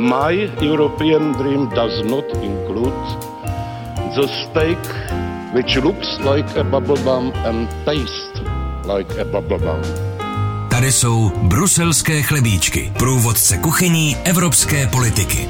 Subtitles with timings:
[0.00, 0.32] My
[0.62, 2.96] European dream does not include
[4.16, 4.80] the steak
[5.52, 8.40] which looks like a bubble gum and tastes
[8.86, 9.82] like a bubble gum.
[10.70, 15.48] Tady jsou bruselské chlebíčky, průvodce kuchyní evropské politiky.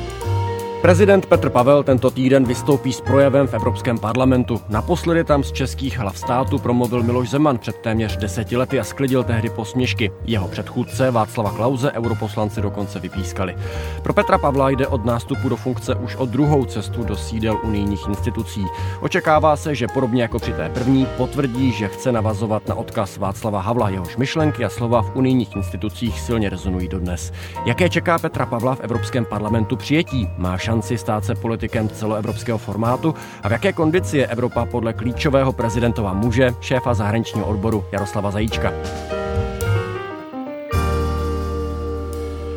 [0.83, 4.61] Prezident Petr Pavel tento týden vystoupí s projevem v Evropském parlamentu.
[4.69, 9.25] Naposledy tam z českých hlav státu promluvil Miloš Zeman před téměř deseti lety a sklidil
[9.25, 10.11] tehdy posměšky.
[10.25, 13.57] Jeho předchůdce Václava Klauze europoslanci dokonce vypískali.
[14.03, 18.09] Pro Petra Pavla jde od nástupu do funkce už o druhou cestu do sídel unijních
[18.09, 18.67] institucí.
[19.01, 23.61] Očekává se, že podobně jako při té první potvrdí, že chce navazovat na odkaz Václava
[23.61, 23.89] Havla.
[23.89, 27.33] Jehož myšlenky a slova v unijních institucích silně rezonují dodnes.
[27.67, 30.28] Jaké čeká Petra Pavla v Evropském parlamentu přijetí?
[30.37, 35.52] Má šanci stát se politikem celoevropského formátu a v jaké kondici je Evropa podle klíčového
[35.52, 38.73] prezidentova muže, šéfa zahraničního odboru Jaroslava Zajíčka.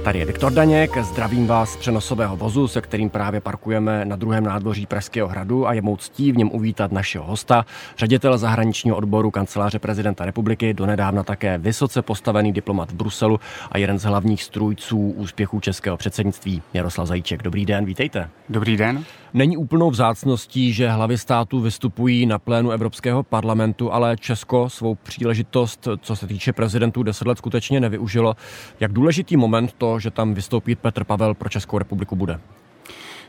[0.03, 4.43] Tady je Viktor Daněk, zdravím vás z přenosového vozu, se kterým právě parkujeme na druhém
[4.43, 7.65] nádvoří Pražského hradu a je mou ctí v něm uvítat našeho hosta,
[7.97, 13.39] ředitel zahraničního odboru kanceláře prezidenta republiky, donedávna také vysoce postavený diplomat v Bruselu
[13.71, 17.43] a jeden z hlavních strůjců úspěchů českého předsednictví, Jaroslav Zajíček.
[17.43, 18.29] Dobrý den, vítejte.
[18.49, 19.03] Dobrý den.
[19.33, 25.87] Není úplnou vzácností, že hlavy států vystupují na plénu Evropského parlamentu, ale Česko svou příležitost,
[26.01, 28.35] co se týče prezidentů, deset let skutečně nevyužilo.
[28.79, 32.39] Jak důležitý moment to, že tam vystoupí Petr Pavel pro Českou republiku bude?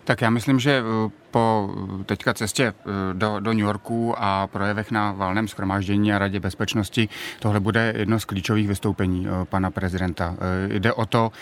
[0.05, 4.47] Tak já myslím, že eh, po eh, teďka cestě eh, do, do New Yorku a
[4.47, 10.37] projevech na valném schromáždění a Radě bezpečnosti tohle bude jedno z klíčových vystoupení pana prezidenta.
[10.69, 11.33] Jde o to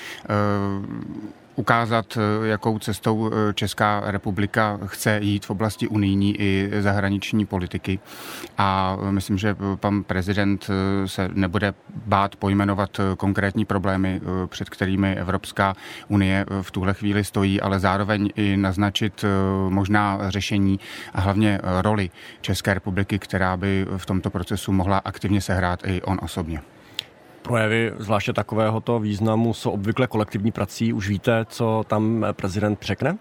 [1.57, 7.99] ukázat, eh, jakou cestou eh, Česká republika chce jít v oblasti unijní i zahraniční politiky.
[8.59, 10.71] A eh, myslím, že pan prezident
[11.07, 11.75] se nebude
[12.07, 15.75] bát pojmenovat konkrétní problémy, před kterými Evropská
[16.09, 19.25] unie v tuhle chvíli stojí, ale zároveň i naznačit
[19.69, 20.81] možná řešení
[21.15, 26.19] a hlavně roli České republiky, která by v tomto procesu mohla aktivně sehrát i on
[26.23, 26.63] osobně.
[27.43, 30.93] Projevy zvláště takovéhoto významu jsou obvykle kolektivní prací.
[30.93, 33.19] Už víte, co tam prezident řekne?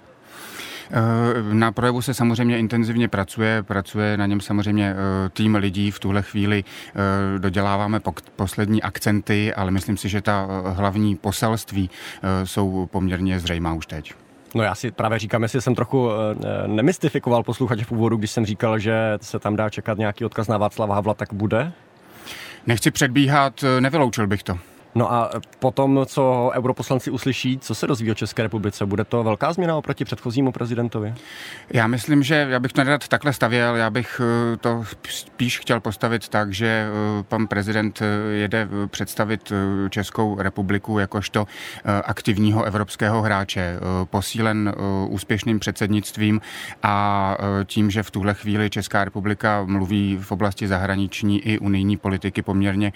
[0.91, 5.91] Eh, na projevu se samozřejmě intenzivně pracuje, pracuje na něm samozřejmě eh, tým lidí.
[5.91, 7.99] V tuhle chvíli eh, doděláváme
[8.35, 11.89] poslední akcenty, ale myslím si, že ta hlavní poselství
[12.43, 14.13] jsou poměrně zřejmá už teď.
[14.55, 16.09] No já si právě říkám, jestli jsem trochu
[16.67, 20.57] nemystifikoval posluchače v úvodu, když jsem říkal, že se tam dá čekat nějaký odkaz na
[20.57, 21.71] Václava Havla, tak bude?
[22.67, 24.70] Nechci předbíhat, nevyloučil bych to.
[24.95, 25.29] No a
[25.59, 28.85] potom, co europoslanci uslyší, co se dozví o České republice?
[28.85, 31.13] Bude to velká změna oproti předchozímu prezidentovi?
[31.73, 33.75] Já myslím, že já bych to nerad takhle stavěl.
[33.75, 34.21] Já bych
[34.53, 39.51] eh, to spíš chtěl postavit tak, že eh, pan prezident eh, jede představit
[39.89, 41.47] Českou republiku jakožto
[42.05, 44.73] aktivního evropského hráče, posílen
[45.07, 46.41] úspěšným předsednictvím
[46.83, 52.41] a tím, že v tuhle chvíli Česká republika mluví v oblasti zahraniční i unijní politiky
[52.41, 52.93] poměrně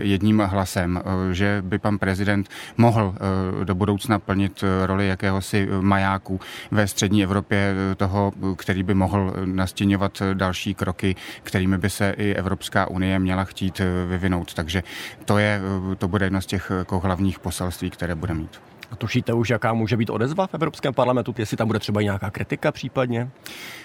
[0.00, 1.02] jedním hlasem
[1.34, 6.40] že by pan prezident mohl eh, do budoucna plnit eh, roli jakéhosi majáku
[6.70, 12.34] ve střední Evropě eh, toho, který by mohl nastěňovat další kroky, kterými by se i
[12.34, 14.54] Evropská unie měla chtít vyvinout.
[14.54, 14.82] Takže
[15.24, 15.60] to, je,
[15.98, 18.60] to bude jedno z těch jako hlavních poselství, které bude mít.
[18.90, 22.30] A tušíte už, jaká může být odezva v Evropském parlamentu, jestli tam bude třeba nějaká
[22.30, 23.30] kritika případně?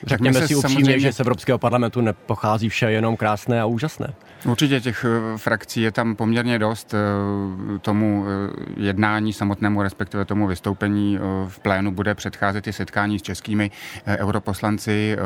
[0.03, 1.00] Řekněme si upřímně, samozřejmě...
[1.00, 4.13] že z Evropského parlamentu nepochází vše jenom krásné a úžasné.
[4.46, 6.94] Určitě těch eh, frakcí je tam poměrně dost.
[6.94, 13.22] Eh, tomu eh, jednání samotnému, respektive tomu vystoupení v plénu bude předcházet i setkání s
[13.22, 13.72] českými
[14.08, 15.18] europoslanci,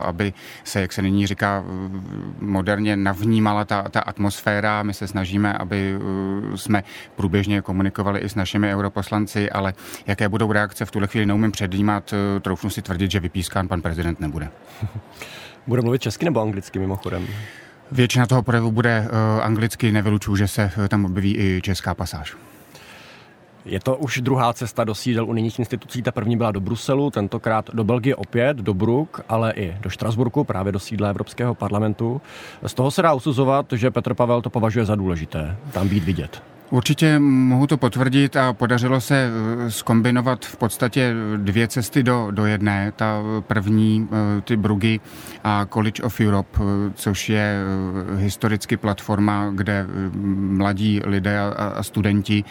[0.00, 0.32] aby
[0.64, 1.64] se, jak se nyní říká,
[2.40, 4.82] moderně navnímala ta, ta atmosféra.
[4.82, 5.98] My se snažíme, aby
[6.54, 6.84] jsme
[7.16, 9.03] průběžně komunikovali i s našimi europoslanci,
[9.52, 9.74] ale
[10.06, 12.14] jaké budou reakce v tuhle chvíli neumím předjímat.
[12.40, 14.48] Troufnu si tvrdit, že vypískán pan prezident nebude.
[15.66, 17.26] Bude mluvit česky nebo anglicky mimochodem?
[17.92, 22.36] Většina toho projevu bude uh, anglicky, nevylučuju, že se uh, tam objeví i česká pasáž.
[23.64, 26.02] Je to už druhá cesta do sídel unijních institucí.
[26.02, 30.44] Ta první byla do Bruselu, tentokrát do Belgie opět, do Bruk, ale i do Štrasburku,
[30.44, 32.20] právě do sídla Evropského parlamentu.
[32.66, 36.53] Z toho se dá usuzovat, že Petr Pavel to považuje za důležité, tam být vidět.
[36.70, 39.30] Určitě mohu to potvrdit a podařilo se
[39.68, 42.92] skombinovat eh, v podstatě dvě cesty do, do jedné.
[42.96, 45.00] Ta první, eh, ty Brugy
[45.44, 47.56] a College of Europe, eh, což je
[48.16, 49.86] historicky platforma, kde
[50.56, 52.44] mladí lidé a studenti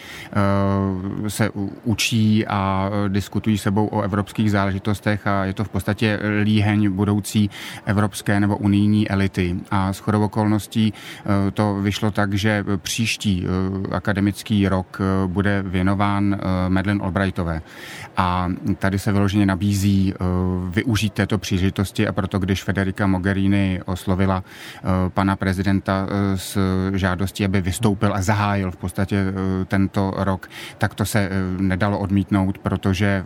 [1.28, 1.50] se
[1.84, 7.50] učí a diskutují sebou o evropských záležitostech a je to v podstatě líheň budoucí
[7.86, 9.56] evropské nebo unijní elity.
[9.70, 10.92] A s okolností
[11.54, 13.46] to vyšlo tak, že příští
[13.92, 17.62] akademické akademický rok bude věnován Madeleine Albrightové.
[18.16, 20.14] A tady se vyloženě nabízí
[20.70, 24.44] využít této příležitosti a proto, když Federica Mogherini oslovila
[25.08, 26.58] pana prezidenta s
[26.94, 29.24] žádostí, aby vystoupil a zahájil v podstatě
[29.66, 33.24] tento rok, tak to se nedalo odmítnout, protože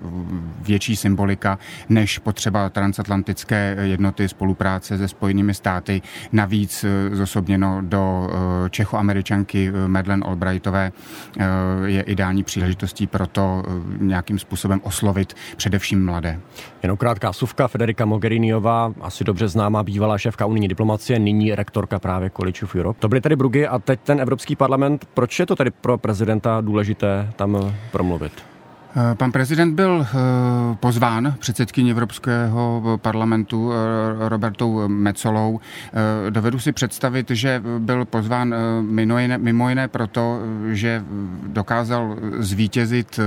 [0.61, 1.59] větší symbolika
[1.89, 6.03] než potřeba transatlantické jednoty spolupráce se Spojenými státy,
[6.33, 10.68] navíc eh, zosobněno do eh, Čechoameričanky eh, Madeleine Albrightové
[11.85, 13.63] je ideální příležitostí pro to
[14.01, 16.41] nějakým způsobem oslovit především mladé.
[16.83, 17.69] Jenom krátká suvka.
[17.69, 23.01] Federica Mogheriniová, asi dobře známá bývalá šéfka unijní diplomacie, nyní rektorka právě College of Europe.
[23.01, 25.09] To byly tady Brugy a teď ten Evropský parlament.
[25.15, 28.58] Proč je to tady pro prezidenta důležité tam promluvit?
[28.97, 30.17] Eh, pan prezident byl eh,
[30.81, 35.61] pozván předsedkyní Evropského parlamentu eh, Robertou Mecolou.
[36.31, 40.41] Dovedu si představit, že byl pozván mimo jiné, mimo jiné proto,
[40.73, 41.05] že
[41.47, 43.21] dokázal zvítězit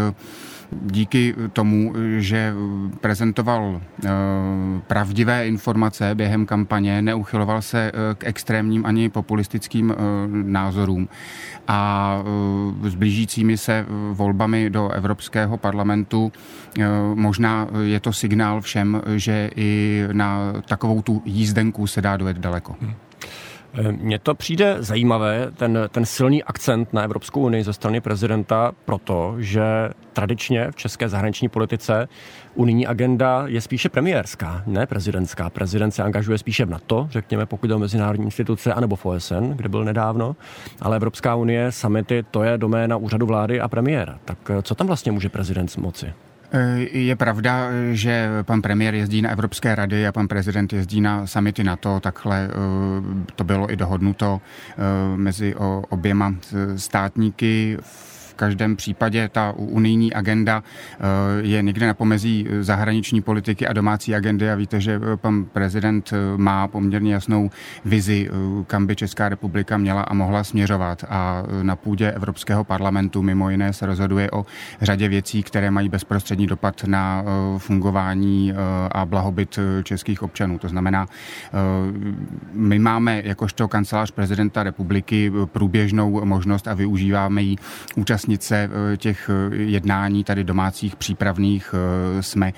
[0.72, 2.54] díky tomu, že
[3.02, 4.10] prezentoval eh,
[4.88, 9.96] pravdivé informace během kampaně, neuchyloval se eh, k extrémním ani populistickým eh,
[10.32, 11.10] názorům
[11.68, 12.18] a
[12.84, 16.32] s blížícími se volbami do Evropského parlamentu
[17.14, 22.76] možná je to signál všem, že i na takovou tu jízdenku se dá dojet daleko.
[22.82, 22.94] Hmm.
[23.92, 29.90] Mně to přijde zajímavé, ten, ten silný akcent na Evropskou unii ze strany prezidenta, protože
[30.14, 32.08] tradičně v české zahraniční politice
[32.56, 35.50] unijní agenda je spíše premiérská, ne prezidentská.
[35.50, 39.50] Prezident se angažuje spíše v NATO, řekněme, pokud jde o mezinárodní instituce, anebo v OSN,
[39.56, 40.36] kde byl nedávno,
[40.82, 44.20] ale Evropská unie, samity, to je doména úřadu vlády a premiéra.
[44.26, 46.14] Tak co tam vlastně může prezident moci?
[46.52, 51.28] Eh, je pravda, že pan premiér jezdí na Evropské rady a pan prezident jezdí na
[51.28, 52.00] samity NATO.
[52.00, 52.54] Takhle eh,
[53.36, 55.56] to bylo i dohodnuto eh, mezi
[55.90, 56.36] oběma
[56.76, 57.78] státníky
[58.42, 61.04] každém případě ta unijní agenda eh,
[61.42, 66.10] je někde na pomezí zahraniční politiky a domácí agendy a víte, že eh, pan prezident
[66.14, 67.50] eh, má poměrně jasnou
[67.86, 68.30] vizi,
[68.68, 73.74] kam by Česká republika měla a mohla směřovat a na půdě Evropského parlamentu mimo jiné
[73.74, 74.46] se rozhoduje o
[74.82, 77.24] řadě věcí, které mají bezprostřední dopad na
[77.58, 78.54] fungování
[78.92, 80.60] a blahobyt českých občanů.
[80.60, 81.08] To znamená,
[82.54, 87.56] my máme jakožto kancelář prezidenta republiky průběžnou možnost a využíváme ji
[87.96, 91.74] účastnit účastnit se eh, těch eh, jednání tady domácích přípravných.
[91.74, 92.54] Eh, jsme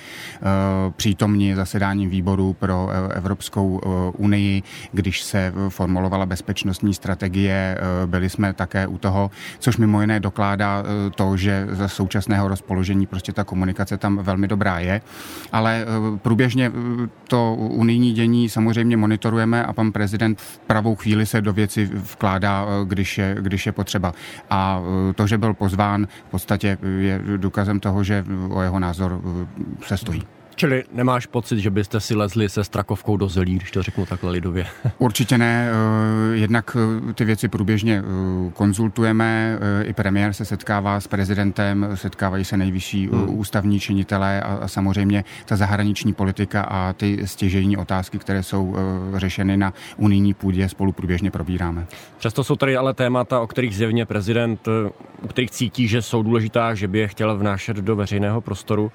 [0.96, 3.82] přítomni zasedáním výboru pro Evropskou
[4.18, 10.84] unii, když se formulovala bezpečnostní strategie, byli jsme také u toho, což mimo jiné dokládá
[11.16, 15.02] to, že za současného rozpoložení prostě ta komunikace tam velmi dobrá je,
[15.52, 15.86] ale
[16.22, 16.72] průběžně
[17.28, 22.66] to unijní dění samozřejmě monitorujeme a pan prezident v pravou chvíli se do věci vkládá,
[22.86, 24.14] když je, když je potřeba.
[24.50, 24.82] A
[25.16, 29.98] to, že byl pozván, v podstatě je důkazem toho, že o jeho názor eh, se
[29.98, 30.22] stojí.
[30.56, 34.32] Čili nemáš pocit, že byste si lezli se strakovkou do zelí, když to řeknu takhle
[34.32, 34.66] lidově?
[34.98, 35.70] Určitě ne.
[35.72, 36.78] Eh, jednak
[37.10, 38.04] eh, ty věci průběžně
[38.54, 39.60] konzultujeme.
[39.84, 43.40] I premiér se setkává s prezidentem, setkávají se nejvyšší hmm.
[43.40, 48.76] ústavní činitelé a samozřejmě ta zahraniční politika a ty stěžejní otázky, které jsou
[49.16, 51.86] řešeny na unijní půdě, spolu průběžně probíráme.
[52.20, 54.68] Často jsou tady ale témata, o kterých zjevně prezident,
[55.22, 58.92] u kterých cítí, že jsou důležitá, že by je chtěl vnášet do veřejného prostoru.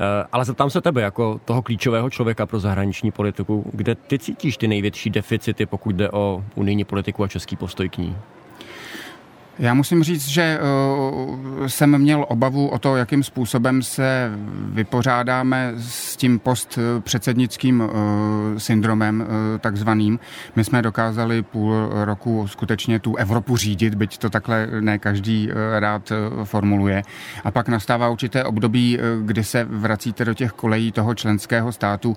[0.00, 4.56] Eh, ale zeptám se tebe, jako toho klíčového člověka pro zahraniční politiku, kde ty cítíš
[4.56, 8.16] ty největší deficity, pokud jde o unijní politiku a český postoj k ní?
[9.60, 14.30] Já musím říct, že uh, jsem měl obavu o to, jakým způsobem se
[14.72, 17.88] vypořádáme s tím postpředsednickým uh,
[18.58, 19.26] syndromem uh,
[19.58, 20.18] takzvaným.
[20.56, 21.74] My jsme dokázali půl
[22.04, 26.12] roku skutečně tu Evropu řídit, byť to takhle ne každý rád
[26.44, 27.02] formuluje.
[27.44, 32.16] A pak nastává určité období, kdy se vracíte do těch kolejí toho členského státu,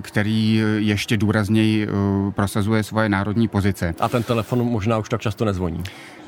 [0.00, 1.88] který ještě důrazněji
[2.30, 3.94] prosazuje svoje národní pozice.
[4.00, 5.82] A ten telefon možná už tak často nezvoní.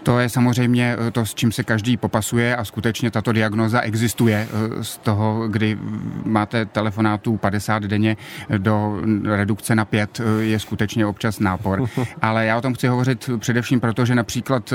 [0.05, 4.49] To je samozřejmě eh, to, s čím se každý popasuje a skutečně tato diagnoza existuje
[4.51, 5.79] eh, z toho, kdy
[6.25, 8.17] máte telefonátů 50 denně
[8.59, 11.89] do redukce na 5 eh, je skutečně občas nápor.
[12.23, 14.73] Ale já o tom chci hovořit především proto, že například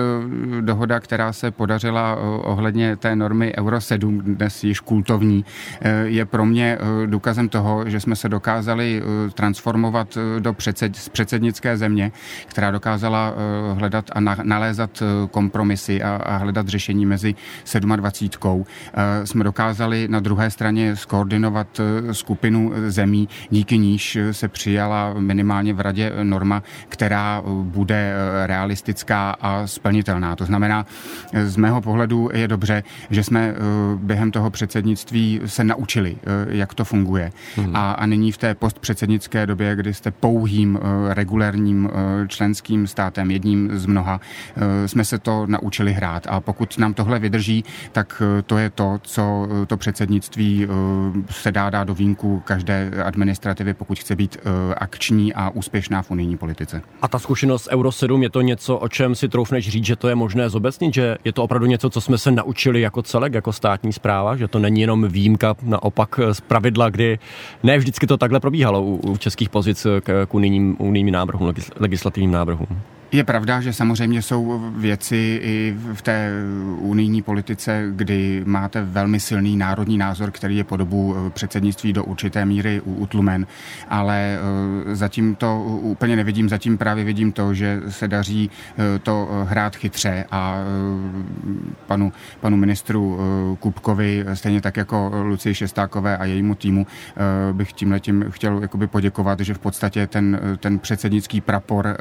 [0.61, 5.45] dohoda, která se podařila ohledně té normy Euro 7, dnes již kultovní,
[6.03, 12.11] je pro mě důkazem toho, že jsme se dokázali transformovat do předsed, z předsednické země,
[12.45, 13.33] která dokázala
[13.73, 17.35] hledat a nalézat kompromisy a, a hledat řešení mezi
[17.79, 18.65] 27.
[19.23, 26.11] Jsme dokázali na druhé straně skoordinovat skupinu zemí, díky níž se přijala minimálně v radě
[26.23, 28.13] norma, která bude
[28.45, 30.35] realistická a splnitelná.
[30.35, 30.85] To znamená,
[31.43, 33.53] z mého pohledu je dobře, že jsme
[33.95, 36.17] během toho předsednictví se naučili,
[36.49, 37.31] jak to funguje.
[37.55, 37.75] Hmm.
[37.75, 41.89] A, a nyní v té postpředsednické době, kdy jste pouhým regulérním
[42.27, 44.19] členským státem, jedním z mnoha,
[44.85, 46.27] jsme se to naučili hrát.
[46.29, 50.67] A pokud nám tohle vydrží, tak to je to, co to předsednictví
[51.29, 54.37] se dá dát do vínku každé administrativy, pokud chce být
[54.77, 56.81] akční a úspěšná v unijní politice.
[57.01, 60.07] A ta zkušenost Euro 7 je to něco, o čem si troufneš říct, že to
[60.09, 63.53] je možné zobecnit, že je to opravdu něco, co jsme se naučili jako celek, jako
[63.53, 67.19] státní zpráva, že to není jenom výjimka naopak z pravidla, kdy
[67.63, 72.31] ne vždycky to takhle probíhalo u, u českých pozic k, k unijním, unijním návrhům, legislativním
[72.31, 72.98] návrhům.
[73.11, 76.31] Je pravda, že samozřejmě jsou věci i v té
[76.77, 82.03] unijní politice, kdy máte velmi silný národní názor, který je po dobu eh, předsednictví do
[82.03, 83.47] určité míry utlumen,
[83.89, 84.37] ale
[84.91, 89.75] eh, zatím to úplně nevidím, zatím právě vidím to, že se daří eh, to hrát
[89.75, 90.55] chytře a
[91.87, 93.19] panu, panu ministru
[93.59, 96.87] Kupkovi, stejně tak jako Lucii Šestákové a jejímu týmu
[97.51, 101.97] bych tímhletím chtěl jakoby poděkovat, že v podstatě ten, ten předsednický prapor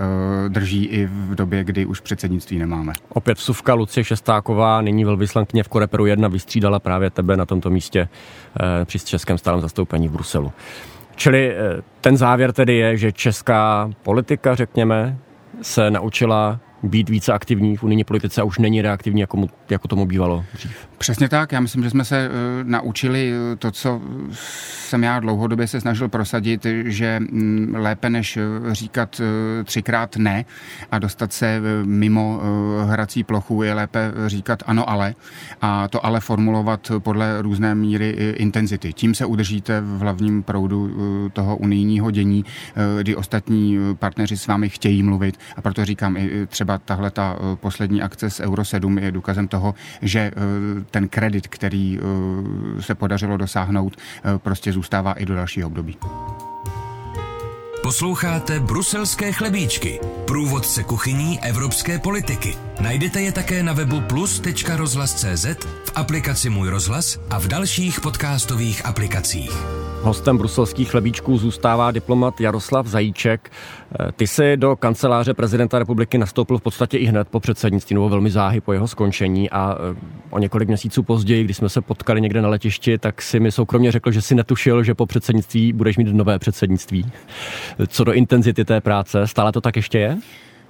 [0.49, 2.93] drží i i v době, kdy už předsednictví nemáme.
[3.09, 8.09] Opět vsuvka Lucie Šestáková, nyní velvyslankyně v Koreperu 1, vystřídala právě tebe na tomto místě
[8.61, 10.53] eh, při českém stálem zastoupení v Bruselu.
[11.17, 15.19] Čili eh, ten závěr tedy je, že česká politika, řekněme,
[15.63, 19.89] se naučila být více aktivní v unijní politice a už není reaktivní, jako, mu, jako
[19.89, 20.89] tomu bývalo dřív.
[20.99, 21.53] Přesně tak.
[21.53, 22.35] Já myslím, že jsme se uh,
[22.71, 24.01] naučili eh, to, co
[24.33, 28.41] jsem já dlouhodobě se snažil prosadit, že um, lépe než eh,
[28.75, 30.45] říkat uh, třikrát ne
[30.91, 35.15] a dostat se mimo uh, hrací plochu, je lépe říkat ano, ale.
[35.61, 38.93] A to ale formulovat podle různé míry intenzity.
[38.93, 44.47] Tím se udržíte v hlavním proudu uh, toho unijního dění, uh, kdy ostatní partneři s
[44.47, 45.39] vámi chtějí mluvit.
[45.57, 49.75] A proto říkám i třeba tahle ta poslední akce z Euro 7 je důkazem toho,
[50.03, 50.31] že
[50.91, 55.97] ten kredit, který eh, se podařilo dosáhnout, eh, prostě zůstává i do dalšího období.
[57.83, 62.57] Posloucháte Bruselské chlebíčky, průvodce kuchyní evropské politiky.
[62.81, 65.47] Najdete je také na webu plus.rozhlas.cz,
[65.85, 69.88] v aplikaci Můj rozhlas a v dalších podcastových aplikacích.
[70.03, 73.51] Hostem bruselských chlebíčků zůstává diplomat Jaroslav Zajíček.
[74.01, 78.09] Eh, ty jsi do kanceláře prezidenta republiky nastoupil v podstatě i hned po předsednictví, nebo
[78.09, 79.97] velmi záhy po jeho skončení a eh,
[80.31, 83.93] o několik měsíců později, když jsme se potkali někde na letišti, tak si mi soukromně
[83.93, 87.11] řekl, že si netušil, že po předsednictví budeš mít nové předsednictví.
[87.87, 90.19] Co do intenzity té práce, stále to tak ještě je?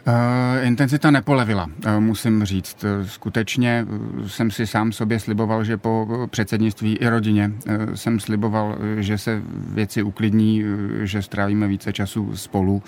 [0.09, 2.85] Uh, intenzita nepolevila, uh, musím říct.
[3.05, 3.87] Skutečně
[4.27, 7.53] jsem si sám sobě sliboval, že po předsednictví i rodině
[7.95, 9.43] jsem sliboval, že se
[9.75, 10.65] věci uklidní,
[11.03, 12.83] že strávíme více času spolu.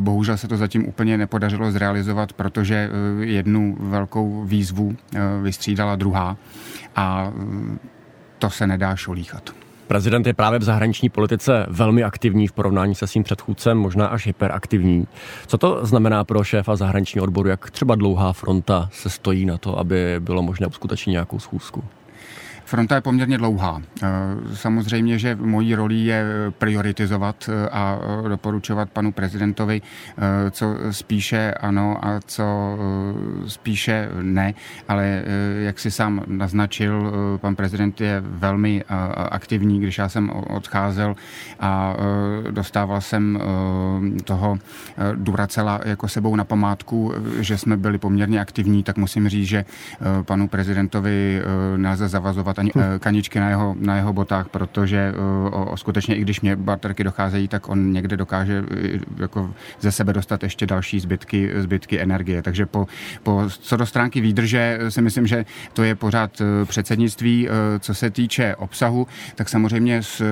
[0.00, 4.96] Bohužel se to zatím úplně nepodařilo zrealizovat, protože jednu velkou výzvu
[5.42, 6.36] vystřídala druhá
[6.96, 7.32] a
[8.38, 9.63] to se nedá šolíchat.
[9.86, 14.26] Prezident je právě v zahraniční politice velmi aktivní v porovnání se svým předchůdcem, možná až
[14.26, 15.06] hyperaktivní.
[15.46, 17.48] Co to znamená pro šéfa zahraničního odboru?
[17.48, 21.84] Jak třeba dlouhá fronta se stojí na to, aby bylo možné uskutečnit nějakou schůzku?
[22.74, 23.82] Fronta je poměrně dlouhá.
[24.02, 24.08] Eh,
[24.54, 26.24] samozřejmě, že mojí rolí je
[26.58, 32.44] prioritizovat eh, a doporučovat panu prezidentovi, eh, co spíše ano a co
[33.46, 34.54] spíše ne,
[34.88, 35.22] ale
[35.58, 38.84] jak si sám naznačil, pan prezident je velmi
[39.30, 41.14] aktivní, když já jsem odcházel
[41.60, 41.96] a
[42.50, 43.38] dostával jsem
[44.24, 44.58] toho
[45.14, 49.64] Duracela jako sebou na památku, že jsme byli poměrně aktivní, tak musím říct, že
[50.22, 51.42] panu prezidentovi
[51.76, 52.98] nelze zavazovat ani hm.
[52.98, 55.12] kaničky na jeho, na jeho botách, protože
[55.50, 58.64] o, o, skutečně i když mě baterky docházejí, tak on někde dokáže
[59.16, 62.42] jako ze sebe dostat ještě další zbytky, zbytky energie.
[62.42, 62.86] Takže po,
[63.22, 67.48] po co do stránky výdrže si myslím, že to je pořád předsednictví.
[67.80, 70.22] Co se týče obsahu, tak samozřejmě s,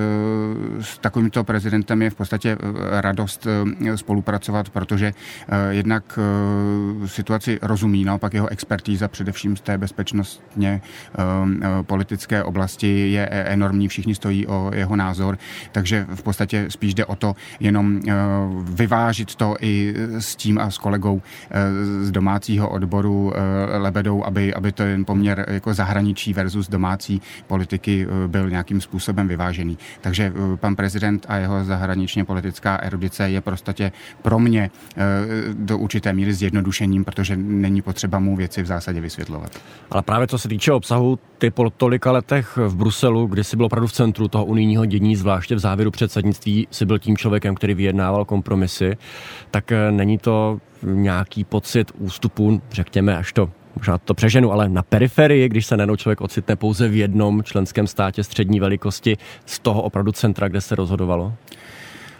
[0.81, 2.57] s takovýmto prezidentem je v podstatě
[2.89, 3.47] radost
[3.95, 5.11] spolupracovat, protože
[5.69, 6.19] jednak
[7.05, 10.81] situaci rozumí, naopak jeho expertíza především z té bezpečnostně
[11.81, 15.37] politické politické oblasti je enormní, všichni stojí o jeho názor,
[15.71, 18.01] takže v podstatě spíš jde o to jenom
[18.63, 21.21] vyvážit to i s tím a s kolegou
[22.01, 23.33] z domácího odboru
[23.77, 29.77] Lebedou, aby, aby ten poměr jako zahraničí versus domácí politiky byl nějakým způsobem vyvážený.
[30.01, 33.91] Takže pan prezident a jeho zahraničně politická erudice je prostě
[34.21, 34.69] pro mě
[35.53, 39.51] do určité míry zjednodušením, protože není potřeba mu věci v zásadě vysvětlovat.
[39.91, 41.63] Ale právě co se týče obsahu, ty po
[42.03, 45.59] tolika letech v Bruselu, kdy jsi byl opravdu v centru toho unijního dění, zvláště v
[45.59, 48.97] závěru předsednictví, si byl tím člověkem, který vyjednával kompromisy,
[49.51, 54.83] tak eh, není to nějaký pocit ústupu, řekněme, až to možná to přeženu, ale na
[54.83, 59.81] periferii, když se najednou člověk ocitne pouze v jednom členském státě střední velikosti z toho
[59.81, 61.33] opravdu centra, kde se rozhodovalo?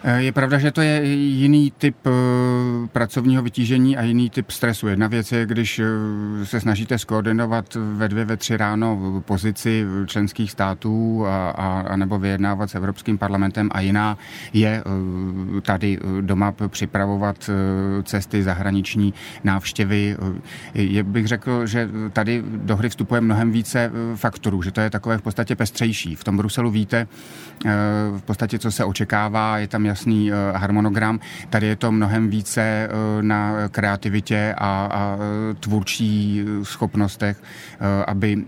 [0.04, 2.12] Je pravda, že to je jiný typ eh,
[2.88, 4.88] pracovního vytížení a jiný typ stresu.
[4.88, 5.86] Jedna věc je, když eh,
[6.46, 12.20] se snažíte skoordinovat ve dvě, ve tři ráno pozici členských států a, a, a nebo
[12.20, 14.18] vyjednávat s Evropským parlamentem a jiná
[14.54, 17.50] je eh, tady doma připravovat
[18.04, 20.18] cesty zahraniční návštěvy.
[20.74, 25.18] Je, bych řekl, že tady do hry vstupuje mnohem více faktorů, že to je takové
[25.18, 26.16] v podstatě pestřejší.
[26.16, 27.08] V tom Bruselu víte
[28.18, 31.20] v podstatě, co se očekává, je tam jasný eh, harmonogram.
[31.50, 32.90] Tady je to mnohem více eh,
[33.22, 37.44] na kreativitě a, a eh, tvůrčí schopnostech,
[38.08, 38.44] aby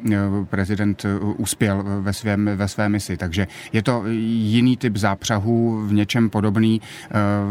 [0.49, 1.05] prezident
[1.37, 3.17] uspěl ve, svém, ve své misi.
[3.17, 6.81] Takže je to jiný typ zápřahu, v něčem podobný,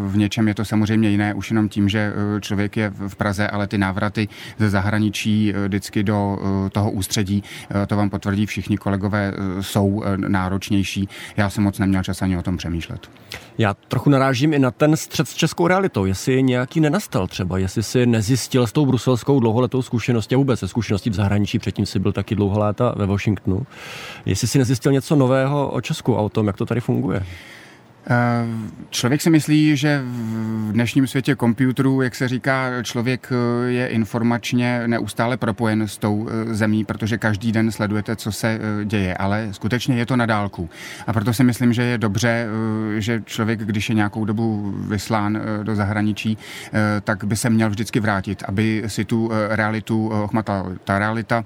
[0.06, 3.66] v něčem je to samozřejmě jiné, už jenom tím, že člověk je v Praze, ale
[3.66, 6.38] ty návraty ze zahraničí vždycky do
[6.72, 7.42] toho ústředí,
[7.86, 11.08] to vám potvrdí všichni kolegové, jsou náročnější.
[11.36, 13.10] Já jsem moc neměl čas ani o tom přemýšlet.
[13.58, 16.04] Já trochu narážím i na ten střed s českou realitou.
[16.04, 20.68] Jestli nějaký nenastal třeba, jestli si nezjistil s tou bruselskou dlouholetou zkušeností a vůbec se
[20.68, 23.66] zkušeností v zahraničí, předtím si byl taky dlouho léta ve Washingtonu,
[24.26, 27.26] jestli si nezjistil něco nového o Česku a o tom, jak to tady funguje.
[28.06, 28.46] Eh,
[28.90, 34.88] člověk si myslí, že v dnešním světě počítačů, jak se říká, člověk eh, je informačně
[34.88, 39.96] neustále propojen s tou eh, zemí, protože každý den sledujete, co se děje, ale skutečně
[39.96, 40.68] je to na dálku.
[41.06, 42.46] A proto si myslím, že je dobře,
[42.98, 46.38] že člověk, když je nějakou dobu vyslán do zahraničí,
[47.04, 50.72] tak by se měl vždycky vrátit, aby si tu realitu ochmatal.
[50.84, 51.44] Ta realita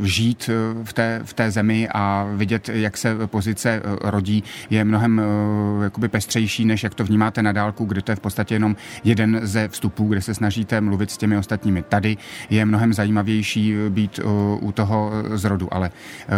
[0.00, 0.50] žít
[0.84, 5.22] v té, v té zemi a vidět, jak se pozice rodí, je mnohem
[5.82, 9.40] jakoby pestřejší, než jak to vnímáte na dálku, kde to je v podstatě jenom jeden
[9.42, 11.82] ze vstupů, kde se snažíte mluvit s těmi ostatními.
[11.82, 12.16] Tady
[12.50, 14.20] je mnohem zajímavější být
[14.60, 15.90] u toho zrodu, ale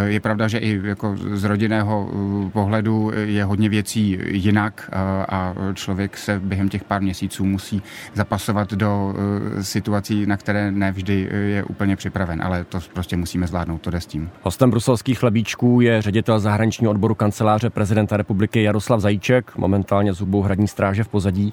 [0.04, 2.10] je pravda, že i jako z rodinného
[2.52, 4.90] pohledu je hodně věcí jinak
[5.28, 7.82] a člověk se během těch pár měsíců musí
[8.14, 9.14] zapasovat do
[9.60, 14.06] situací, na které nevždy je úplně připraven, ale to prostě musíme zvládnout, to jde s
[14.06, 14.30] tím.
[14.42, 20.42] Hostem bruselských chlebíčků je ředitel zahraničního odboru kanceláře prezidenta republiky Jaroslav Zajíček, momentálně z hubou
[20.42, 21.52] hradní stráže v pozadí.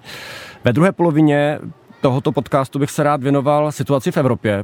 [0.63, 1.60] Ve druhé polovině
[2.01, 4.63] tohoto podcastu bych se rád věnoval situaci v Evropě.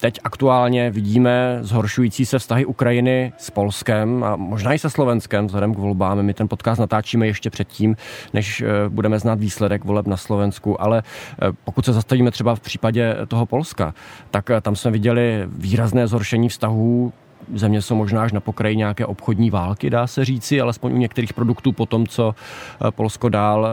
[0.00, 5.74] Teď aktuálně vidíme zhoršující se vztahy Ukrajiny s Polskem a možná i se Slovenskem vzhledem
[5.74, 6.22] k volbám.
[6.22, 7.96] My ten podcast natáčíme ještě předtím,
[8.32, 11.02] než eh, budeme znát výsledek voleb na Slovensku, ale
[11.42, 13.94] eh, pokud se zastavíme třeba v případě toho Polska,
[14.30, 17.12] tak eh, tam jsme viděli výrazné zhoršení vztahů
[17.54, 21.32] země jsou možná až na pokraji nějaké obchodní války, dá se říci, alespoň u některých
[21.32, 22.34] produktů po tom, co
[22.90, 23.68] Polsko dál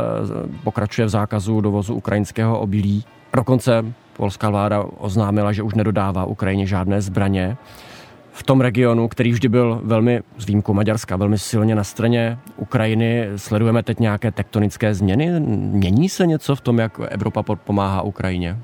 [0.63, 3.03] pokračuje v zákazu dovozu ukrajinského obilí.
[3.33, 3.85] Dokonce
[4.17, 7.57] polská vláda oznámila, že už nedodává Ukrajině žádné zbraně.
[8.31, 13.27] V tom regionu, který vždy byl velmi, s výjimkou Maďarska, velmi silně na straně Ukrajiny,
[13.35, 15.39] sledujeme teď nějaké tektonické změny?
[15.39, 18.57] Mění se něco v tom, jak Evropa pomáhá Ukrajině?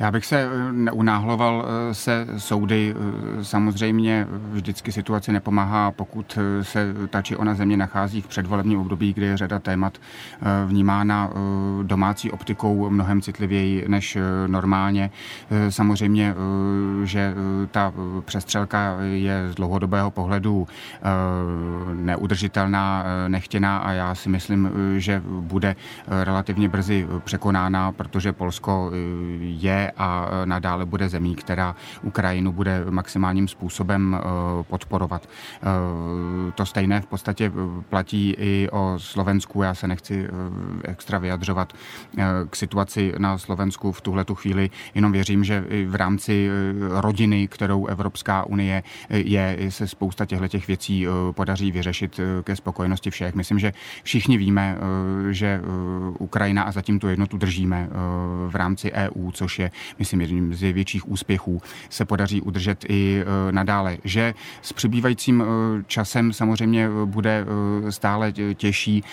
[0.00, 2.94] Já bych se eh, neunáhloval eh, se soudy.
[2.96, 9.12] Eh, samozřejmě vždycky situace nepomáhá, pokud se ta či ona země nachází v předvolebním období,
[9.12, 9.98] kdy je řada témat
[10.66, 11.30] vnímána
[11.82, 15.10] domácí optikou mnohem citlivěji než normálně.
[15.68, 16.34] Samozřejmě,
[17.04, 17.34] že
[17.70, 17.92] ta
[18.24, 20.68] přestřelka je z dlouhodobého pohledu
[21.94, 25.76] neudržitelná, nechtěná a já si myslím, že bude
[26.08, 28.90] relativně brzy překonána, protože Polsko
[29.40, 34.20] je a nadále bude zemí, která Ukrajinu bude maximálním způsobem e,
[34.62, 35.28] podporovat.
[35.28, 37.52] E, to stejné v podstatě
[37.88, 39.62] platí i o Slovensku.
[39.62, 40.28] Já se nechci
[40.84, 41.72] extra vyjadřovat
[42.50, 46.50] k situaci na Slovensku v tuhle chvíli, jenom věřím, že v rámci
[46.90, 53.34] rodiny, kterou Evropská unie je, se spousta těchto těch věcí podaří vyřešit ke spokojenosti všech.
[53.34, 53.72] Myslím, že
[54.02, 54.78] všichni víme,
[55.30, 55.60] že
[56.18, 57.88] Ukrajina a zatím tu jednotu držíme
[58.48, 63.98] v rámci EU, což je myslím, jedním z větších úspěchů, se podaří udržet i nadále.
[64.04, 65.44] Že s přibývajícím
[65.86, 67.46] časem samozřejmě bude
[67.90, 69.04] stále těžší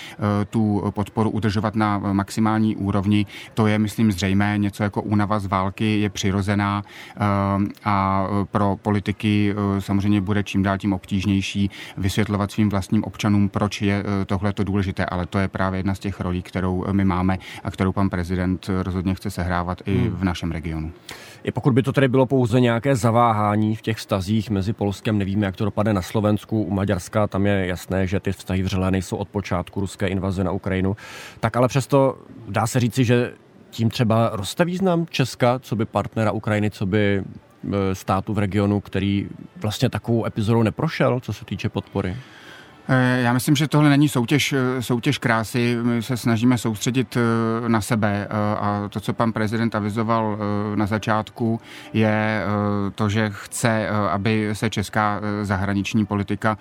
[0.50, 4.58] tu podporu udržovat na maximální úrovni, to je, myslím, zřejmé.
[4.58, 6.84] Něco jako únava z války je přirozená
[7.86, 14.04] a pro politiky samozřejmě bude čím dál tím obtížnější vysvětlovat svým vlastním občanům, proč je
[14.26, 17.72] tohle to důležité, ale to je právě jedna z těch rolí, kterou my máme a
[17.72, 20.10] kterou pan prezident rozhodně chce sehrávat i hmm.
[20.10, 20.92] v našem regionu.
[21.44, 25.46] I pokud by to tedy bylo pouze nějaké zaváhání v těch vztazích mezi Polskem, nevíme,
[25.46, 29.18] jak to dopadne na Slovensku, u Maďarska, tam je jasné, že ty vztahy vřelé nejsou
[29.18, 30.96] od počátku ruské invaze na Ukrajinu,
[31.40, 33.34] tak ale přesto dá se říci, že
[33.70, 38.80] tím třeba roste význam Česka, co by partnera Ukrajiny, co by e, státu v regionu,
[38.80, 39.28] který
[39.62, 42.16] vlastně takovou epizodou neprošel, co se týče podpory?
[42.88, 45.78] Eh, já myslím, že tohle není soutěž, eh, soutěž krásy.
[45.82, 48.28] My se snažíme soustředit eh, na sebe
[48.60, 50.38] a to, co pan prezident avizoval
[50.76, 51.62] na začátku,
[51.94, 52.44] je
[52.96, 56.58] to, že chce, aby se česká zahraniční politika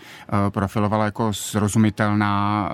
[0.49, 2.71] profilovala jako srozumitelná,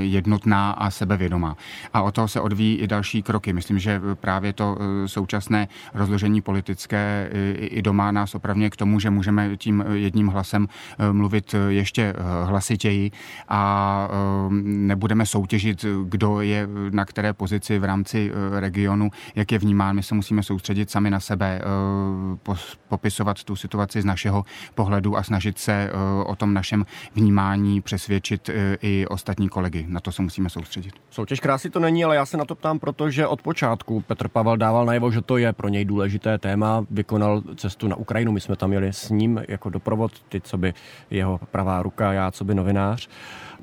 [0.00, 1.56] jednotná a sebevědomá.
[1.92, 3.52] A o toho se odvíjí i další kroky.
[3.52, 9.56] Myslím, že právě to současné rozložení politické i doma nás opravně k tomu, že můžeme
[9.56, 10.68] tím jedním hlasem
[11.12, 13.12] mluvit ještě hlasitě chtějí
[13.48, 19.58] a ehm, nebudeme soutěžit, kdo je na které pozici v rámci eh, regionu, jak je
[19.58, 19.96] vnímán.
[19.96, 22.54] My se musíme soustředit sami na sebe, eh,
[22.88, 24.44] popisovat tu situaci z našeho
[24.74, 25.90] pohledu a snažit se eh,
[26.24, 28.50] o tom našem vnímání přesvědčit
[28.82, 29.86] i ostatní kolegy.
[29.88, 30.94] Na to se musíme soustředit.
[31.10, 34.56] Soutěž krásy to není, ale já se na to ptám, protože od počátku Petr Pavel
[34.56, 36.84] dával najevo, že to je pro něj důležité téma.
[36.90, 40.74] Vykonal cestu na Ukrajinu, my jsme tam jeli s ním jako doprovod, ty, co by
[41.10, 43.08] jeho pravá ruka, já, co by novinář novinář.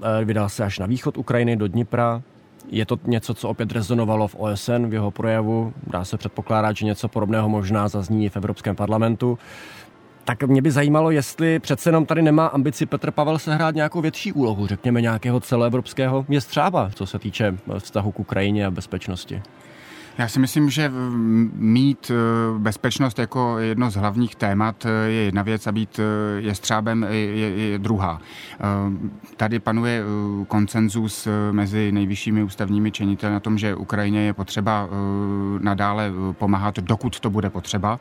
[0.02, 2.22] Eh, vydal se až na východ Ukrajiny do Dnipra.
[2.70, 5.74] Je to něco, co opět rezonovalo v OSN v jeho projevu.
[5.88, 9.40] Dá se předpokládat, že něco podobného možná zazní v Evropském parlamentu.
[10.26, 14.32] Tak mě by zajímalo, jestli přece jenom tady nemá ambici Petr Pavel sehrát nějakou větší
[14.32, 19.42] úlohu, řekněme nějakého celoevropského městřába, co se týče vztahu k Ukrajině a bezpečnosti.
[20.22, 20.92] Já si myslím, že
[21.54, 26.42] mít eh, bezpečnost jako jedno z hlavních témat eh, je jedna věc a být eh,
[26.42, 28.22] jestřábem je, je, je druhá.
[29.38, 30.04] Tady panuje
[30.48, 34.90] koncenzus mezi nejvyššími ústavními činiteli na tom, že Ukrajině je potřeba
[35.60, 38.00] nadále pomáhat, dokud to bude potřeba.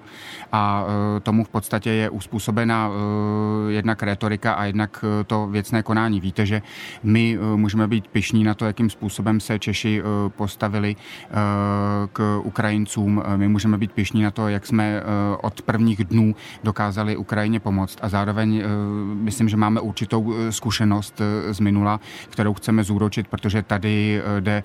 [0.52, 0.84] A
[1.22, 2.90] tomu v podstatě je uspůsobena
[3.68, 6.20] jednak retorika a jednak to věcné konání.
[6.20, 6.62] Víte, že
[7.02, 10.96] my můžeme být pišní na to, jakým způsobem se Češi postavili
[12.12, 13.22] k Ukrajincům.
[13.36, 15.02] My můžeme být pišní na to, jak jsme eh,
[15.42, 18.64] od prvních dnů dokázali Ukrajině pomoct a zároveň eh,
[19.14, 21.20] myslím, že máme určitou eh, zkušenost
[21.50, 24.62] z minula, kterou chceme zúročit, protože tady jde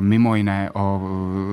[0.00, 1.02] mimo jiné o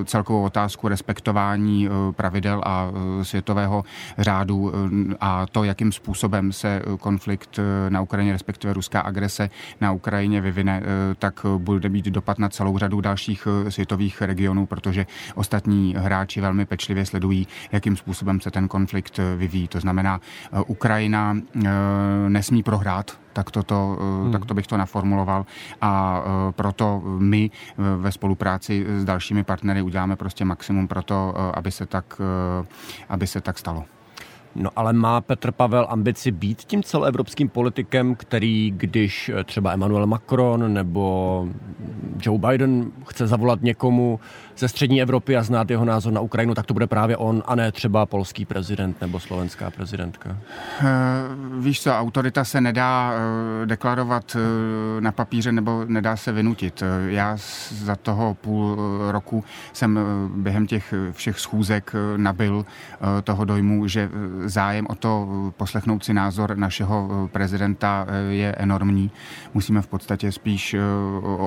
[0.04, 2.90] celkovou otázku respektování pravidel a
[3.22, 3.84] světového
[4.18, 4.72] řádu
[5.20, 10.82] a to, jakým způsobem se konflikt na Ukrajině, respektive ruská agrese na Ukrajině vyvine,
[11.18, 15.03] tak bude mít dopad na celou řadu dalších světových regionů, protože
[15.34, 19.68] ostatní hráči velmi pečlivě sledují, jakým způsobem se ten konflikt eh, vyvíjí.
[19.68, 21.70] To znamená, eh, Ukrajina eh,
[22.28, 24.32] nesmí prohrát, tak to, to, hmm.
[24.32, 25.46] tak to bych to naformuloval
[25.80, 31.86] a proto my ve spolupráci s dalšími partnery uděláme prostě maximum pro to, aby se
[31.86, 32.20] tak,
[33.08, 33.84] aby se tak stalo.
[34.56, 40.72] No ale má Petr Pavel ambici být tím celoevropským politikem, který, když třeba Emmanuel Macron
[40.72, 41.48] nebo
[42.22, 44.20] Joe Biden chce zavolat někomu
[44.58, 47.54] ze střední Evropy a znát jeho názor na Ukrajinu, tak to bude právě on a
[47.54, 50.36] ne třeba polský prezident nebo slovenská prezidentka.
[50.80, 50.84] Eh,
[51.58, 56.82] víš co, autorita se nedá eh, deklarovat eh, na papíře nebo nedá se vynutit.
[57.06, 57.36] Já
[57.70, 58.78] za toho půl
[59.10, 60.00] roku jsem
[60.36, 62.66] během těch všech schůzek nabil
[63.24, 64.10] toho dojmu, že
[64.44, 69.10] zájem o to poslechnout si názor našeho prezidenta je enormní.
[69.54, 70.76] Musíme v podstatě spíš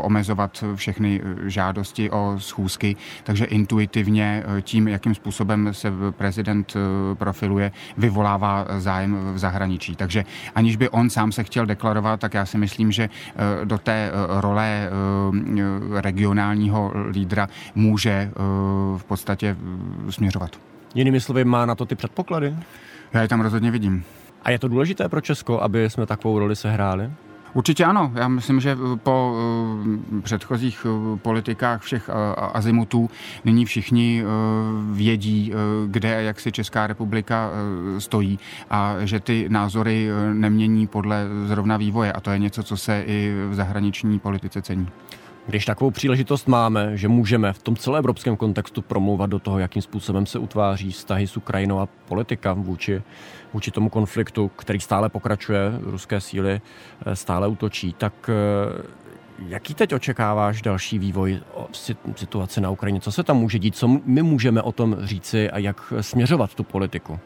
[0.01, 7.71] omezovat všechny žádosti o schůzky, takže intuitivně eh, tím, jakým způsobem se prezident eh, profiluje,
[7.97, 9.95] vyvolává zájem v zahraničí.
[9.95, 13.77] Takže aniž by on sám se chtěl deklarovat, tak já si myslím, že eh, do
[13.77, 14.89] té role
[16.01, 18.31] regionálního lídra může
[18.97, 19.57] v podstatě
[20.09, 20.59] směřovat.
[20.95, 22.55] Jinými slovy, má na to ty předpoklady?
[23.13, 24.03] Já je tam rozhodně vidím.
[24.43, 27.11] A je to důležité pro Česko, aby jsme takovou roli sehráli?
[27.53, 28.11] Určitě ano.
[28.15, 29.35] Já myslím, že po
[30.17, 33.09] eh, předchozích eh, politikách všech eh, azimutů
[33.45, 34.23] nyní všichni
[34.91, 35.53] vědí,
[35.87, 37.51] kde a jak si Česká republika
[37.97, 38.39] stojí
[38.69, 43.33] a že ty názory nemění podle zrovna vývoje a to je něco, co se i
[43.49, 44.87] v zahraniční politice cení.
[45.47, 50.25] Když takovou příležitost máme, že můžeme v tom celoevropském kontextu promlouvat do toho, jakým způsobem
[50.25, 53.01] se utváří vztahy s Ukrajinou a politika vůči,
[53.53, 56.61] vůči tomu konfliktu, který stále pokračuje, ruské síly
[57.05, 58.83] eh, stále útočí, tak eh,
[59.47, 61.39] jaký teď očekáváš další vývoj
[62.15, 63.01] situace na Ukrajině?
[63.01, 63.75] Co se tam může dít?
[63.75, 67.19] Co my můžeme o tom říci a jak směřovat tu politiku?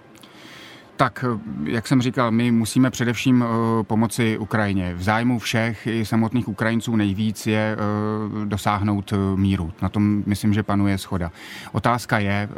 [1.01, 1.25] Tak,
[1.63, 4.93] jak jsem říkal, my musíme především eh, pomoci Ukrajině.
[4.95, 9.71] V zájmu všech i samotných Ukrajinců nejvíc je eh, dosáhnout eh, míru.
[9.81, 11.31] Na tom myslím, že panuje schoda.
[11.71, 12.49] Otázka je,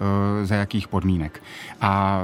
[0.43, 1.43] za jakých podmínek.
[1.81, 2.21] A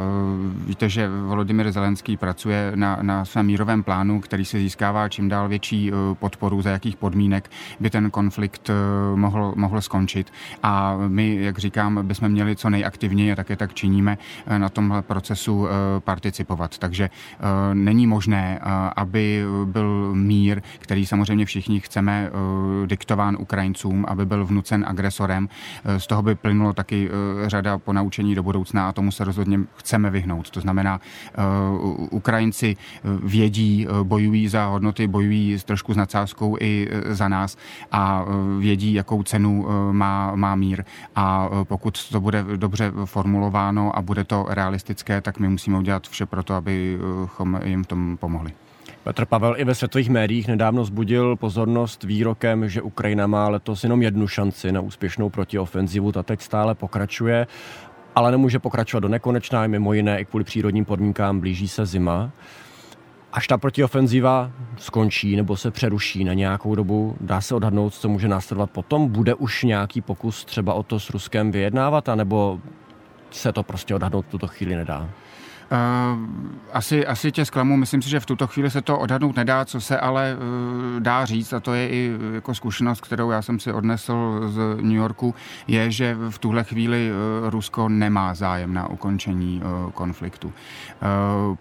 [0.66, 5.48] víte, že Volodymyr Zelenský pracuje na, na svém mírovém plánu, který se získává čím dál
[5.48, 8.70] větší podporu, za jakých podmínek by ten konflikt
[9.16, 10.34] mohl, mohl skončit.
[10.64, 14.18] A my, jak říkám, bychom měli co nejaktivněji, a také tak činíme,
[14.58, 15.68] na tomhle procesu
[16.10, 16.78] participovat.
[16.78, 24.06] Takže eh, není možné, eh, aby byl mír, který samozřejmě všichni chceme eh, diktován Ukrajincům,
[24.08, 25.50] aby byl vnucen agresorem.
[25.98, 27.10] Z toho by plynulo taky
[27.48, 30.50] řada ponaučení do budoucna a tomu se rozhodně chceme vyhnout.
[30.50, 31.00] To znamená,
[32.12, 32.76] Ukrajinci
[33.24, 37.58] vědí, bojují za hodnoty, bojují trošku s nadsázkou i za nás
[37.92, 38.26] a
[38.60, 40.84] vědí, jakou cenu má, má mír.
[41.16, 46.26] A pokud to bude dobře formulováno a bude to realistické, tak my musíme udělat vše
[46.26, 48.54] pro to, abychom jim v tom pomohli.
[49.04, 54.02] Petr Pavel i ve světových médiích nedávno zbudil pozornost výrokem, že Ukrajina má letos jenom
[54.02, 57.48] jednu šanci na úspěšnou protiofenzivu, ta teď stále pokračuje,
[58.16, 62.32] ale nemůže pokračovat do nekonečná, mimo jiné i kvůli přírodním podmínkám blíží se zima.
[63.34, 68.28] Až ta protiofenziva skončí nebo se přeruší na nějakou dobu, dá se odhadnout, co může
[68.28, 69.08] následovat potom?
[69.08, 72.60] Bude už nějaký pokus třeba o to s Ruskem vyjednávat, anebo
[73.32, 75.10] se to prostě odhadnout v tuto chvíli nedá?
[75.72, 76.20] Uh,
[76.74, 79.82] asi, asi tě zklamu, myslím si, že v tuto chvíli se to odhadnout nedá, co
[79.82, 83.74] se ale uh, dá říct, a to je i jako zkušenost, kterou já jsem si
[83.74, 85.36] odnesl z New Yorku,
[85.68, 87.12] je, že v tuhle chvíli
[87.50, 89.62] Rusko nemá zájem na ukončení
[89.94, 90.54] konfliktu.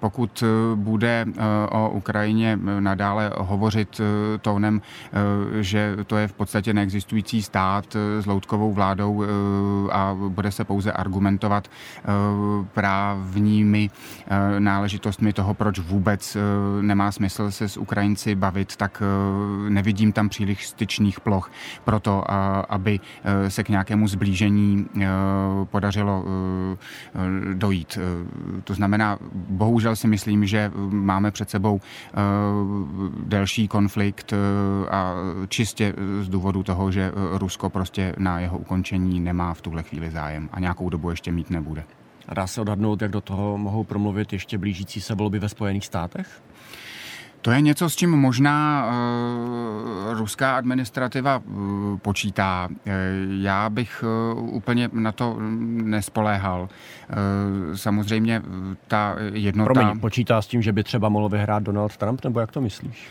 [0.00, 0.44] Pokud
[0.74, 1.24] bude
[1.70, 4.00] o Ukrajině nadále hovořit
[4.40, 4.82] tónem,
[5.60, 9.24] že to je v podstatě neexistující stát s loutkovou vládou
[9.92, 11.70] a bude se pouze argumentovat
[12.74, 13.97] právními Eh,
[14.58, 16.40] náležitostmi toho, proč vůbec eh,
[16.82, 21.50] nemá smysl se s Ukrajinci bavit, tak eh, nevidím tam příliš styčných ploch
[21.84, 22.24] pro to,
[22.68, 23.00] aby
[23.48, 24.86] se k nějakému zblížení
[25.64, 26.24] podařilo
[27.52, 27.98] dojít.
[28.64, 31.80] To znamená, bohužel si myslím, že máme před sebou
[33.24, 34.34] delší konflikt
[34.90, 35.14] a
[35.48, 40.48] čistě z důvodu toho, že Rusko prostě na jeho ukončení nemá v tuhle chvíli zájem
[40.52, 41.84] a nějakou dobu ještě mít nebude.
[42.28, 45.86] A dá se odhadnout, jak do toho mohou promluvit ještě blížící se volby ve Spojených
[45.86, 46.42] státech?
[47.42, 52.68] To je něco, s čím možná uh, ruská administrativa uh, počítá.
[52.70, 52.92] Uh,
[53.40, 56.60] já bych uh, úplně na to nespoléhal.
[56.60, 58.42] Uh, samozřejmě
[58.86, 59.72] ta jednota...
[59.72, 63.08] Promiň, počítá s tím, že by třeba mohl vyhrát Donald Trump, nebo jak to myslíš?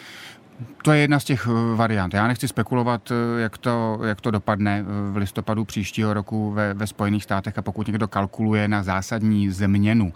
[0.82, 2.13] To je jedna z těch eh, variant.
[2.13, 6.74] Já nechci spekulovat, eh, jak to, jak to dopadne eh, v listopadu příštího roku ve,
[6.74, 10.13] ve Spojených státech a pokud někdo kalkuluje na zásadní změnu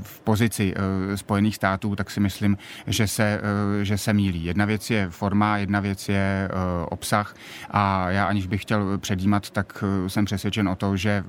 [0.00, 0.74] v pozici
[1.14, 3.40] Spojených států, tak si myslím, že se,
[3.82, 4.44] že se mílí.
[4.44, 6.48] Jedna věc je forma, jedna věc je
[6.88, 7.34] obsah
[7.70, 11.24] a já aniž bych chtěl předjímat, tak jsem přesvědčen o to, že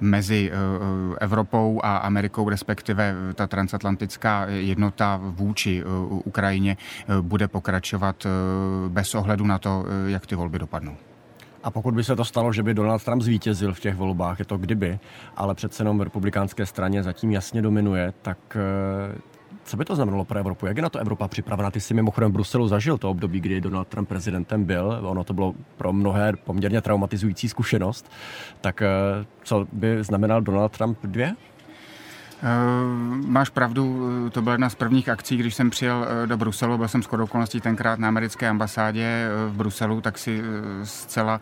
[0.00, 0.52] mezi
[1.20, 5.84] Evropou a Amerikou, respektive ta transatlantická jednota vůči
[6.24, 8.28] Ukrajině eh, bude pokračovat eh,
[8.88, 10.96] bez ohledu na to, eh, jak ty volby dopadnou.
[11.62, 14.44] A pokud by se to stalo, že by Donald Trump zvítězil v těch volbách, je
[14.44, 14.98] to kdyby,
[15.36, 18.38] ale přece jenom v republikánské straně zatím jasně dominuje, tak
[19.64, 20.66] co by to znamenalo pro Evropu?
[20.66, 21.70] Jak je na to Evropa připravena?
[21.70, 24.98] Ty jsi mimochodem v Bruselu zažil to období, kdy Donald Trump prezidentem byl.
[25.02, 28.10] Ono to bylo pro mnohé poměrně traumatizující zkušenost.
[28.60, 28.82] Tak
[29.42, 31.26] co by znamenal Donald Trump 2?
[32.42, 32.46] Eh,
[33.26, 36.78] máš pravdu, eh, to byla jedna z prvních akcí, když jsem přijel eh, do Bruselu,
[36.78, 40.42] byl jsem skoro okolností tenkrát na americké ambasádě v Bruselu, tak si
[40.84, 41.40] zcela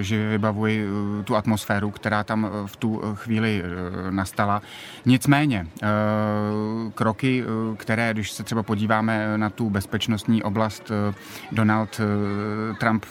[0.00, 0.88] živě vybavuji
[1.24, 3.62] tu atmosféru, která tam v tu chvíli
[4.10, 4.62] nastala.
[5.04, 5.66] Nicméně,
[6.94, 7.44] kroky,
[7.76, 10.92] které, když se třeba podíváme na tu bezpečnostní oblast,
[11.52, 12.00] Donald
[12.80, 13.06] Trump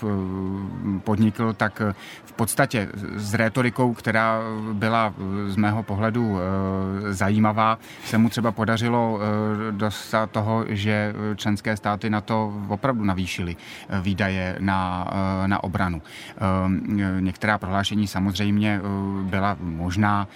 [1.03, 1.81] podnikl, tak
[2.25, 4.39] v podstatě s rétorikou, která
[4.73, 5.13] byla
[5.47, 6.39] z mého pohledu
[7.09, 9.19] zajímavá, se mu třeba podařilo
[9.71, 13.55] dostat toho, že členské státy na to opravdu navýšily
[14.01, 15.07] výdaje na,
[15.45, 16.01] na obranu.
[17.19, 18.81] Některá prohlášení samozřejmě
[19.21, 20.27] byla možná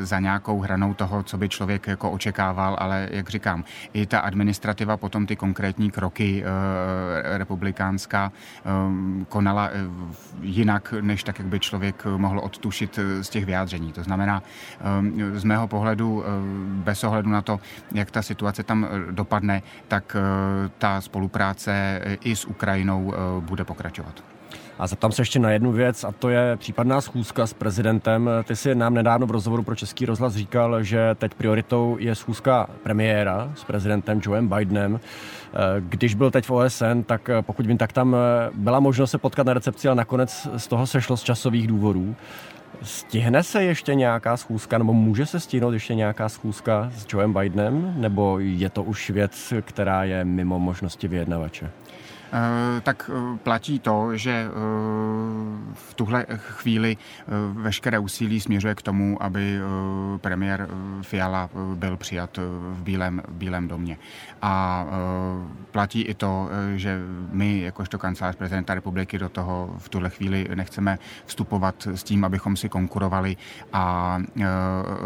[0.00, 4.96] za nějakou hranou toho, co by člověk jako očekával, ale jak říkám, i ta administrativa
[4.96, 6.44] potom ty konkrétní kroky
[7.22, 8.32] republikánská
[9.28, 9.70] konala
[10.42, 13.92] jinak, než tak, jak by člověk mohl odtušit z těch vyjádření.
[13.92, 14.42] To znamená,
[15.32, 16.24] z mého pohledu,
[16.66, 17.60] bez ohledu na to,
[17.92, 20.16] jak ta situace tam dopadne, tak
[20.78, 24.33] ta spolupráce i s Ukrajinou bude pokračovat.
[24.78, 28.30] A zeptám se ještě na jednu věc, a to je případná schůzka s prezidentem.
[28.44, 32.66] Ty si nám nedávno v rozhovoru pro Český rozhlas říkal, že teď prioritou je schůzka
[32.82, 35.00] premiéra s prezidentem Joeem Bidenem.
[35.80, 38.16] Když byl teď v OSN, tak pokud vím, tak tam
[38.54, 42.14] byla možnost se potkat na recepci, ale nakonec z toho sešlo z časových důvodů.
[42.82, 47.94] Stihne se ještě nějaká schůzka, nebo může se stihnout ještě nějaká schůzka s Joeem Bidenem,
[47.96, 51.70] nebo je to už věc, která je mimo možnosti vyjednavače?
[52.34, 54.50] Eh, tak eh, platí to, že eh,
[55.72, 56.96] v tuhle chvíli
[57.52, 59.58] veškeré úsilí směřuje k tomu, aby
[60.16, 60.68] premiér
[61.02, 62.38] Fiala byl přijat
[62.72, 63.98] v Bílém, v Bílém domě.
[64.42, 64.86] A
[65.70, 67.00] platí i to, že
[67.32, 72.56] my, jakožto kancelář prezidenta republiky, do toho v tuhle chvíli nechceme vstupovat s tím, abychom
[72.56, 73.36] si konkurovali
[73.72, 74.18] a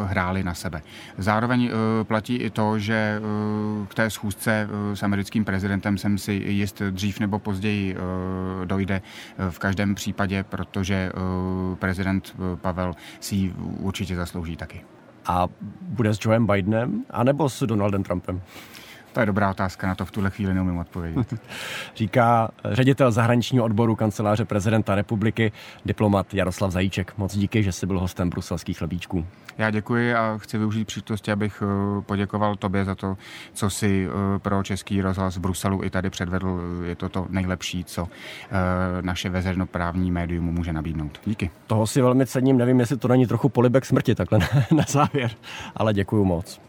[0.04, 0.82] hráli na sebe.
[1.18, 1.70] Zároveň
[2.02, 3.20] platí i to, že
[3.88, 9.50] k té schůzce s americkým prezidentem jsem si jist dřív nebo později eh, dojde eh,
[9.50, 14.80] v každém případě, protože eh, prezident Pavel si ji určitě zaslouží taky.
[15.26, 15.46] A
[15.82, 18.40] bude s Joeem Bidenem anebo s Donaldem Trumpem?
[19.12, 21.34] To je dobrá otázka, na to v tuhle chvíli neumím odpovědět.
[21.96, 25.52] Říká ředitel zahraničního odboru kanceláře prezidenta republiky,
[25.86, 27.12] diplomat Jaroslav Zajíček.
[27.16, 29.26] Moc díky, že jsi byl hostem bruselských chlebíčků.
[29.58, 33.16] Já děkuji a chci využít příležitosti, abych eh, poděkoval tobě za to,
[33.52, 36.60] co si eh, pro Český rozhlas v Bruselu i tady předvedl.
[36.84, 41.20] Je to to nejlepší, co eh, naše veřejnoprávní médium může nabídnout.
[41.24, 41.50] Díky.
[41.66, 44.38] Toho si velmi cením, nevím, jestli to není trochu polibek smrti takhle
[44.76, 45.30] na závěr,
[45.76, 46.60] ale děkuji moc.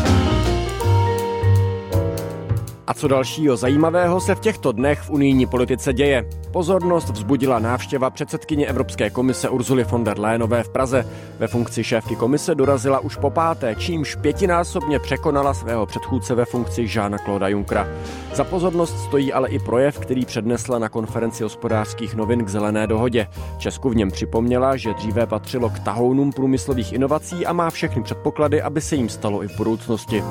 [2.89, 6.25] A co dalšího zajímavého se v těchto dnech v unijní politice děje?
[6.51, 11.05] Pozornost vzbudila návštěva předsedkyně Evropské komise Urzuly von der Leyenové v Praze.
[11.39, 16.87] Ve funkci šéfky komise dorazila už po páté, čímž pětinásobně překonala svého předchůdce ve funkci
[16.87, 17.87] Žána Clauda Junckera.
[18.33, 23.27] Za pozornost stojí ale i projev, který přednesla na konferenci hospodářských novin k zelené dohodě.
[23.57, 28.61] Česku v něm připomněla, že dříve patřilo k tahounům průmyslových inovací a má všechny předpoklady,
[28.61, 30.23] aby se jim stalo i v budoucnosti.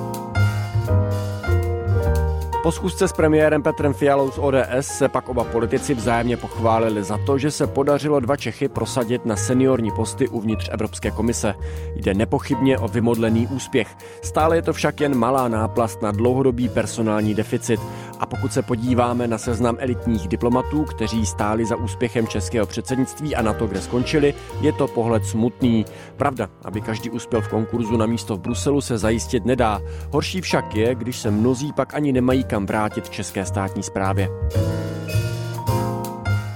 [2.68, 7.18] Po schůzce s premiérem Petrem Fialou z ODS se pak oba politici vzájemně pochválili za
[7.26, 11.54] to, že se podařilo dva Čechy prosadit na seniorní posty uvnitř Evropské komise.
[11.94, 13.96] Jde nepochybně o vymodlený úspěch.
[14.22, 17.80] Stále je to však jen malá náplast na dlouhodobý personální deficit.
[18.18, 23.42] A pokud se podíváme na seznam elitních diplomatů, kteří stáli za úspěchem českého předsednictví a
[23.42, 25.84] na to, kde skončili, je to pohled smutný.
[26.16, 29.80] Pravda, aby každý uspěl v konkurzu na místo v Bruselu se zajistit nedá.
[30.12, 34.28] Horší však je, když se mnozí pak ani nemají kam vrátit v české státní správě.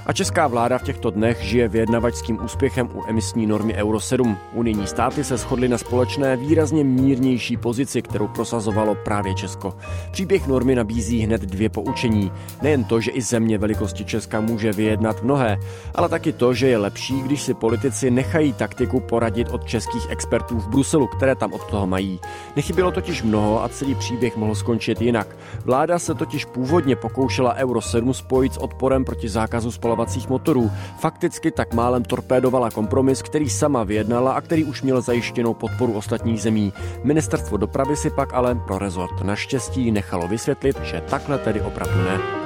[0.06, 4.36] A česká vláda v těchto dnech žije vyjednavačským úspěchem u emisní normy Euro 7.
[4.52, 9.74] Unijní státy se shodly na společné výrazně mírnější pozici, kterou prosazovalo právě Česko.
[10.12, 12.32] Příběh normy nabízí hned dvě poučení.
[12.62, 15.58] Nejen to, že i země velikosti Česka může vyjednat mnohé,
[15.94, 20.58] ale taky to, že je lepší, když si politici nechají taktiku poradit od českých expertů
[20.58, 22.20] v Bruselu, které tam od toho mají.
[22.56, 25.36] Nechybělo totiž mnoho a celý příběh mohl skončit jinak.
[25.64, 30.70] Vláda se totiž původně pokoušela Euro 7 spojit s odporem proti zákazu spalovací spalovacích motorů.
[30.98, 36.42] Fakticky tak málem torpédovala kompromis, který sama vyjednala a který už měl zajištěnou podporu ostatních
[36.42, 36.72] zemí.
[37.04, 42.41] Ministerstvo dopravy si pak ale pro rezort naštěstí nechalo vysvětlit, že takhle tedy opravdu ne.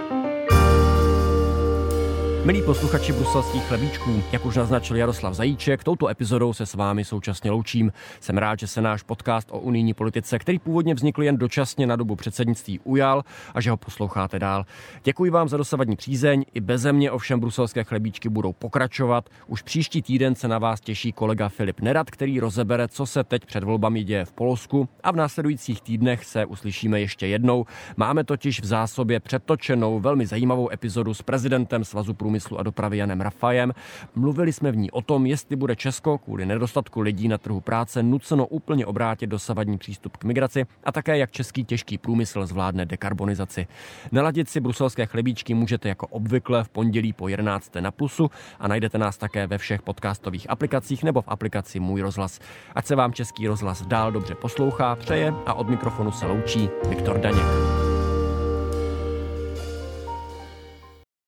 [2.47, 7.51] Milí posluchači bruselských chlebíčků, jak už naznačil Jaroslav Zajíček, touto epizodou se s vámi současně
[7.51, 7.93] loučím.
[8.21, 11.97] Jsem rád, že se náš podcast o unijní politice, který původně vznikl jen dočasně na
[11.97, 13.23] dobu předsednictví, ujal
[13.55, 14.65] a že ho posloucháte dál.
[15.05, 16.45] Děkuji vám za dosavadní přízeň.
[16.55, 19.29] I beze mě ovšem bruselské chlebíčky budou pokračovat.
[19.47, 23.47] Už příští týden se na vás těší kolega Filip Nerad, který rozebere, co se teď
[23.47, 27.67] před volbami děje v Polsku a v následujících týdnech se uslyšíme ještě jednou.
[27.97, 32.99] Máme totiž v zásobě přetočenou velmi zajímavou epizodu s prezidentem Svazu průmyslu průmyslu a dopravy
[32.99, 33.73] Janem Rafajem.
[34.15, 38.03] Mluvili jsme v ní o tom, jestli bude Česko kvůli nedostatku lidí na trhu práce
[38.03, 43.67] nuceno úplně obrátit dosavadní přístup k migraci a také jak český těžký průmysl zvládne dekarbonizaci.
[44.13, 47.75] Naladit si bruselské chlebíčky můžete jako obvykle v pondělí po 11.
[47.81, 52.41] na plusu a najdete nás také ve všech podcastových aplikacích nebo v aplikaci Můj rozhlas.
[52.75, 57.19] Ať se vám Český rozhlas dál dobře poslouchá, přeje a od mikrofonu se loučí Viktor
[57.19, 57.96] Daněk.